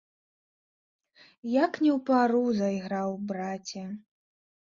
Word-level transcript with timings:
Як 1.63 1.73
не 1.83 1.91
ў 1.97 1.99
пару 2.09 2.41
зайграў, 2.61 3.09
браце. 3.35 3.85